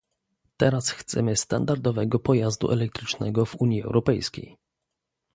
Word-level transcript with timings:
Teraz 0.57 0.89
chcemy 0.89 1.35
standardowego 1.35 2.19
pojazdu 2.19 2.71
elektrycznego 2.71 3.45
w 3.45 3.55
Unii 3.55 3.81
Europejskiej 3.81 4.57